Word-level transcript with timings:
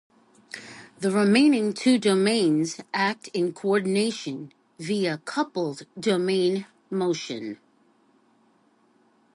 The 0.99 1.11
remaining 1.11 1.73
two 1.73 1.99
domains 1.99 2.79
act 2.91 3.27
in 3.35 3.53
coordination, 3.53 4.51
via 4.79 5.19
coupled 5.25 5.85
domain 5.99 6.65
motion. 6.89 7.59